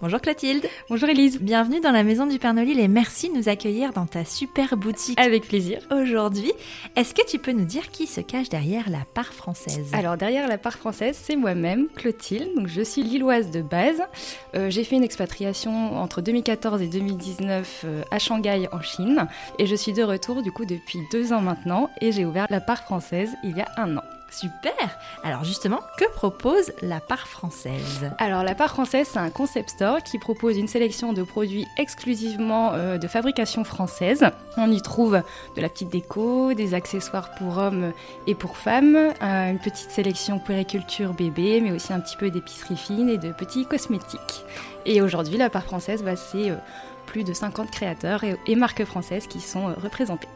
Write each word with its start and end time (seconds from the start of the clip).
Bonjour 0.00 0.20
Clotilde. 0.20 0.66
Bonjour 0.90 1.08
Elise. 1.08 1.40
Bienvenue 1.40 1.80
dans 1.80 1.92
la 1.92 2.02
maison 2.02 2.26
du 2.26 2.38
Père 2.38 2.52
Nolil 2.52 2.78
et 2.80 2.88
merci 2.88 3.30
de 3.30 3.36
nous 3.36 3.48
accueillir 3.48 3.92
dans 3.92 4.06
ta 4.06 4.24
super 4.24 4.76
boutique. 4.76 5.18
Avec 5.18 5.46
plaisir. 5.46 5.80
Aujourd'hui, 5.90 6.52
est-ce 6.96 7.14
que 7.14 7.24
tu 7.26 7.38
peux 7.38 7.52
nous 7.52 7.64
dire 7.64 7.90
qui 7.90 8.06
se 8.06 8.20
cache 8.20 8.48
derrière 8.48 8.90
la 8.90 9.04
part 9.14 9.32
française? 9.32 9.90
Alors 9.92 10.16
derrière 10.16 10.48
la 10.48 10.58
part 10.58 10.76
française, 10.76 11.16
c'est 11.18 11.36
moi-même, 11.36 11.86
Clotilde. 11.94 12.54
Donc 12.56 12.66
je 12.66 12.82
suis 12.82 13.02
lilloise 13.02 13.50
de 13.50 13.62
base. 13.62 14.02
Euh, 14.56 14.70
j'ai 14.70 14.84
fait 14.84 14.96
une 14.96 15.04
expatriation 15.04 15.96
entre 15.96 16.20
2014 16.20 16.82
et 16.82 16.88
2019 16.88 17.82
euh, 17.84 18.02
à 18.10 18.18
Shanghai 18.18 18.68
en 18.72 18.80
Chine 18.82 19.28
et 19.58 19.66
je 19.66 19.74
suis 19.74 19.92
de 19.92 20.02
retour 20.02 20.42
du 20.42 20.50
coup 20.50 20.64
depuis 20.64 20.98
deux 21.12 21.32
ans 21.32 21.40
maintenant 21.40 21.88
et 22.00 22.12
j'ai 22.12 22.24
ouvert 22.24 22.46
la 22.50 22.60
part 22.60 22.82
française 22.82 23.30
il 23.44 23.56
y 23.56 23.60
a 23.60 23.68
un 23.76 23.96
an. 23.96 24.02
Super 24.34 24.72
Alors 25.22 25.44
justement, 25.44 25.80
que 25.96 26.10
propose 26.12 26.72
la 26.82 26.98
part 26.98 27.28
française 27.28 28.10
Alors 28.18 28.42
la 28.42 28.56
part 28.56 28.70
française, 28.70 29.08
c'est 29.12 29.18
un 29.18 29.30
concept 29.30 29.70
store 29.70 30.02
qui 30.02 30.18
propose 30.18 30.58
une 30.58 30.66
sélection 30.66 31.12
de 31.12 31.22
produits 31.22 31.66
exclusivement 31.78 32.72
euh, 32.72 32.98
de 32.98 33.06
fabrication 33.06 33.62
française. 33.62 34.24
On 34.56 34.72
y 34.72 34.82
trouve 34.82 35.22
de 35.56 35.60
la 35.60 35.68
petite 35.68 35.90
déco, 35.90 36.52
des 36.54 36.74
accessoires 36.74 37.30
pour 37.36 37.58
hommes 37.58 37.92
et 38.26 38.34
pour 38.34 38.56
femmes, 38.56 38.96
euh, 38.96 39.50
une 39.50 39.60
petite 39.60 39.90
sélection 39.90 40.40
puériculture 40.40 41.14
bébé, 41.14 41.60
mais 41.60 41.70
aussi 41.70 41.92
un 41.92 42.00
petit 42.00 42.16
peu 42.16 42.30
d'épicerie 42.30 42.76
fine 42.76 43.08
et 43.08 43.18
de 43.18 43.30
petits 43.30 43.66
cosmétiques. 43.66 44.44
Et 44.84 45.00
aujourd'hui, 45.00 45.36
la 45.36 45.48
part 45.48 45.64
française, 45.64 46.02
bah, 46.02 46.16
c'est 46.16 46.50
euh, 46.50 46.56
plus 47.06 47.22
de 47.22 47.32
50 47.32 47.70
créateurs 47.70 48.22
et, 48.24 48.56
marques 48.56 48.84
françaises 48.84 49.26
qui 49.26 49.40
sont 49.40 49.66
représentés. 49.80 50.28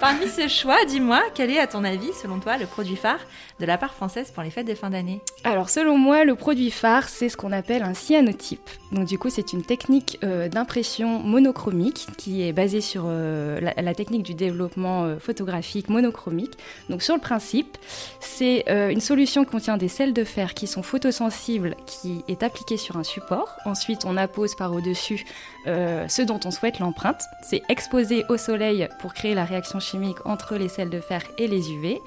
Parmi 0.00 0.28
ces 0.28 0.48
choix, 0.48 0.84
dis-moi, 0.86 1.22
quel 1.34 1.50
est 1.50 1.58
à 1.58 1.66
ton 1.66 1.84
avis, 1.84 2.12
selon 2.12 2.38
toi, 2.38 2.56
le 2.56 2.66
produit 2.66 2.96
phare 2.96 3.20
de 3.60 3.66
la 3.66 3.78
part 3.78 3.94
française 3.94 4.30
pour 4.30 4.42
les 4.42 4.50
fêtes 4.50 4.66
de 4.66 4.74
fin 4.74 4.90
d'année? 4.90 5.20
Alors 5.44 5.68
selon 5.68 5.98
moi, 5.98 6.24
le 6.24 6.34
produit 6.34 6.70
phare, 6.70 7.08
c'est 7.08 7.28
ce 7.28 7.36
qu'on 7.36 7.52
appelle 7.52 7.82
un 7.82 7.94
cyanotype. 7.94 8.68
Donc 8.92 9.06
du 9.06 9.18
coup, 9.18 9.30
c'est 9.30 9.52
une 9.52 9.62
technique 9.62 10.18
euh, 10.24 10.48
d'impression 10.48 11.18
monochromique 11.18 12.06
qui 12.16 12.42
est 12.42 12.52
basée 12.52 12.80
sur 12.80 13.04
euh, 13.06 13.60
la, 13.60 13.94
technique 13.94 14.22
du 14.22 14.34
développement 14.34 15.04
euh, 15.04 15.18
photographique 15.18 15.88
monochromique. 15.88 16.52
Donc 16.88 17.02
sur 17.02 17.14
le 17.14 17.20
principe, 17.20 17.76
c'est 18.20 18.64
une 18.68 19.00
solution 19.00 19.44
qui 19.44 19.50
contient 19.50 19.76
des 19.76 19.88
sels 19.88 20.12
de 20.12 20.24
fer 20.24 20.54
qui 20.54 20.66
sont 20.66 20.82
photosensibles, 20.82 21.74
qui 21.86 22.22
est 22.28 22.42
appliquée 22.42 22.76
sur 22.76 22.96
un 22.96 23.04
support. 23.04 23.56
Ensuite, 23.64 24.04
on 24.04 24.16
appose 24.16 24.54
par 24.54 24.72
au-dessus 24.72 25.24
ce 25.66 26.22
dont 26.22 26.40
on 26.44 26.50
souhaite 26.50 26.78
l'empreinte. 26.78 27.22
C'est 27.42 27.62
exposé 27.68 28.24
au 28.28 28.36
soleil 28.36 28.88
pour 29.00 29.14
créer 29.14 29.25
la 29.34 29.44
réaction 29.44 29.80
chimique 29.80 30.18
entre 30.24 30.56
les 30.56 30.68
sels 30.68 30.90
de 30.90 31.00
fer 31.00 31.22
et 31.38 31.46
les 31.46 31.72
UV. 31.72 32.00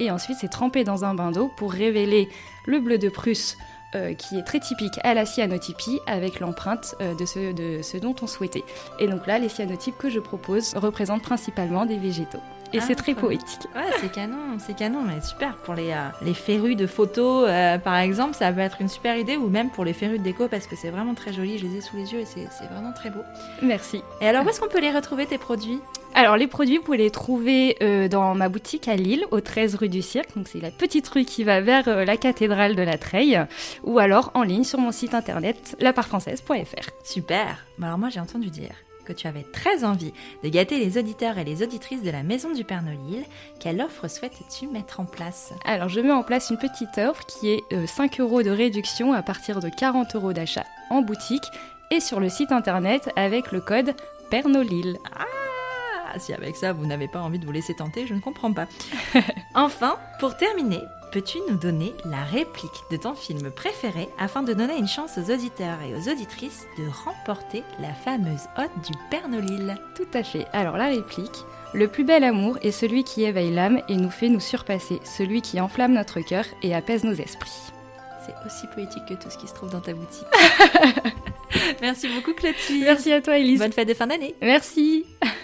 Et 0.00 0.10
ensuite, 0.10 0.38
c'est 0.40 0.48
trempé 0.48 0.84
dans 0.84 1.04
un 1.04 1.14
bain 1.14 1.30
d'eau 1.30 1.50
pour 1.56 1.72
révéler 1.72 2.28
le 2.66 2.80
bleu 2.80 2.98
de 2.98 3.08
Prusse 3.08 3.56
euh, 3.94 4.14
qui 4.14 4.36
est 4.36 4.42
très 4.42 4.58
typique 4.58 4.98
à 5.04 5.14
la 5.14 5.24
cyanotypie 5.24 6.00
avec 6.06 6.40
l'empreinte 6.40 6.96
euh, 7.00 7.14
de, 7.14 7.24
ce, 7.24 7.52
de 7.52 7.80
ce 7.80 7.96
dont 7.96 8.16
on 8.22 8.26
souhaitait. 8.26 8.64
Et 8.98 9.06
donc 9.06 9.26
là, 9.28 9.38
les 9.38 9.48
cyanotypes 9.48 9.96
que 9.96 10.10
je 10.10 10.18
propose 10.18 10.74
représentent 10.74 11.22
principalement 11.22 11.86
des 11.86 11.96
végétaux. 11.96 12.40
Et 12.74 12.78
Ah, 12.78 12.84
c'est 12.86 12.94
très 12.94 13.12
trop 13.14 13.26
poétique. 13.26 13.60
Ouais, 13.74 13.82
c'est 14.00 14.10
canon, 14.10 14.58
c'est 14.58 14.74
canon, 14.74 15.02
mais 15.02 15.20
super. 15.20 15.56
Pour 15.58 15.74
les, 15.74 15.90
euh, 15.92 16.08
les 16.22 16.34
férus 16.34 16.76
de 16.76 16.86
photos, 16.86 17.46
euh, 17.48 17.78
par 17.78 17.96
exemple, 17.96 18.34
ça 18.34 18.52
peut 18.52 18.60
être 18.60 18.80
une 18.80 18.88
super 18.88 19.16
idée, 19.16 19.36
ou 19.36 19.48
même 19.48 19.70
pour 19.70 19.84
les 19.84 19.92
férus 19.92 20.18
de 20.18 20.24
déco, 20.24 20.48
parce 20.48 20.66
que 20.66 20.76
c'est 20.76 20.90
vraiment 20.90 21.14
très 21.14 21.32
joli, 21.32 21.58
je 21.58 21.66
les 21.66 21.76
ai 21.76 21.80
sous 21.80 21.96
les 21.96 22.12
yeux 22.12 22.20
et 22.20 22.26
c'est 22.26 22.66
vraiment 22.70 22.92
très 22.92 23.10
beau. 23.10 23.20
Merci. 23.62 24.02
Et 24.20 24.26
alors, 24.28 24.44
où 24.44 24.48
est-ce 24.48 24.60
qu'on 24.60 24.68
peut 24.68 24.80
les 24.80 24.90
retrouver, 24.90 25.26
tes 25.26 25.38
produits? 25.38 25.80
Alors 26.16 26.36
les 26.36 26.46
produits, 26.46 26.76
vous 26.78 26.84
pouvez 26.84 26.98
les 26.98 27.10
trouver 27.10 27.76
euh, 27.82 28.06
dans 28.06 28.36
ma 28.36 28.48
boutique 28.48 28.86
à 28.86 28.94
Lille, 28.94 29.24
au 29.32 29.40
13 29.40 29.74
rue 29.74 29.88
du 29.88 30.00
Cirque. 30.00 30.36
Donc 30.36 30.46
c'est 30.46 30.60
la 30.60 30.70
petite 30.70 31.08
rue 31.08 31.24
qui 31.24 31.42
va 31.42 31.60
vers 31.60 31.88
euh, 31.88 32.04
la 32.04 32.16
cathédrale 32.16 32.76
de 32.76 32.82
la 32.82 32.98
Treille, 32.98 33.40
ou 33.82 33.98
alors 33.98 34.30
en 34.34 34.44
ligne 34.44 34.62
sur 34.62 34.78
mon 34.78 34.92
site 34.92 35.12
internet 35.14 35.76
lapartfrançaise.fr. 35.80 36.90
Super 37.02 37.64
Bah 37.78 37.86
Alors 37.88 37.98
moi, 37.98 38.10
j'ai 38.10 38.20
entendu 38.20 38.48
dire 38.50 38.70
que 39.04 39.12
tu 39.12 39.26
avais 39.26 39.44
très 39.52 39.84
envie 39.84 40.12
de 40.42 40.48
gâter 40.48 40.78
les 40.78 40.98
auditeurs 40.98 41.38
et 41.38 41.44
les 41.44 41.62
auditrices 41.62 42.02
de 42.02 42.10
la 42.10 42.22
Maison 42.22 42.52
du 42.52 42.64
Père 42.64 42.82
Nolil. 42.82 43.24
Quelle 43.60 43.80
offre 43.80 44.08
souhaites-tu 44.08 44.66
mettre 44.66 45.00
en 45.00 45.04
place? 45.04 45.52
Alors 45.64 45.88
je 45.88 46.00
mets 46.00 46.12
en 46.12 46.22
place 46.22 46.50
une 46.50 46.58
petite 46.58 46.98
offre 46.98 47.24
qui 47.26 47.50
est 47.50 47.62
euh, 47.72 47.86
5 47.86 48.20
euros 48.20 48.42
de 48.42 48.50
réduction 48.50 49.12
à 49.12 49.22
partir 49.22 49.60
de 49.60 49.68
40 49.68 50.16
euros 50.16 50.32
d'achat 50.32 50.64
en 50.90 51.02
boutique 51.02 51.46
et 51.90 52.00
sur 52.00 52.20
le 52.20 52.28
site 52.28 52.52
internet 52.52 53.10
avec 53.16 53.52
le 53.52 53.60
code 53.60 53.94
PERNOLIL. 54.30 54.98
Ah, 55.16 56.18
si 56.18 56.32
avec 56.32 56.56
ça 56.56 56.72
vous 56.72 56.86
n'avez 56.86 57.08
pas 57.08 57.20
envie 57.20 57.38
de 57.38 57.46
vous 57.46 57.52
laisser 57.52 57.74
tenter, 57.74 58.06
je 58.06 58.14
ne 58.14 58.20
comprends 58.20 58.52
pas. 58.52 58.66
enfin, 59.54 59.96
pour 60.20 60.36
terminer, 60.36 60.80
peux-tu 61.14 61.38
nous 61.48 61.56
donner 61.56 61.94
la 62.04 62.24
réplique 62.24 62.82
de 62.90 62.96
ton 62.96 63.14
film 63.14 63.52
préféré 63.52 64.08
afin 64.18 64.42
de 64.42 64.52
donner 64.52 64.76
une 64.76 64.88
chance 64.88 65.16
aux 65.16 65.32
auditeurs 65.32 65.78
et 65.80 65.94
aux 65.94 66.12
auditrices 66.12 66.66
de 66.76 66.82
remporter 67.04 67.62
la 67.78 67.94
fameuse 67.94 68.48
hotte 68.58 68.84
du 68.84 68.98
Père 69.12 69.28
Nolil 69.28 69.76
Tout 69.94 70.08
à 70.12 70.24
fait. 70.24 70.48
Alors 70.52 70.76
la 70.76 70.86
réplique. 70.86 71.44
Le 71.72 71.86
plus 71.86 72.02
bel 72.02 72.24
amour 72.24 72.58
est 72.62 72.72
celui 72.72 73.04
qui 73.04 73.22
éveille 73.22 73.54
l'âme 73.54 73.80
et 73.88 73.94
nous 73.94 74.10
fait 74.10 74.28
nous 74.28 74.40
surpasser, 74.40 74.98
celui 75.04 75.40
qui 75.40 75.60
enflamme 75.60 75.92
notre 75.92 76.18
cœur 76.18 76.46
et 76.64 76.74
apaise 76.74 77.04
nos 77.04 77.14
esprits. 77.14 77.70
C'est 78.26 78.34
aussi 78.44 78.66
poétique 78.74 79.06
que 79.08 79.14
tout 79.14 79.30
ce 79.30 79.38
qui 79.38 79.46
se 79.46 79.54
trouve 79.54 79.70
dans 79.70 79.80
ta 79.80 79.94
boutique. 79.94 80.26
Merci 81.80 82.08
beaucoup 82.08 82.34
Clotilde. 82.34 82.82
Merci 82.82 83.12
à 83.12 83.22
toi 83.22 83.38
Elise. 83.38 83.60
Bonne 83.60 83.72
fête 83.72 83.86
de 83.86 83.94
fin 83.94 84.08
d'année. 84.08 84.34
Merci. 84.42 85.06